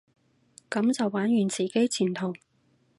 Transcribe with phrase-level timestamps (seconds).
[0.67, 2.33] 噉就玩完自己前途？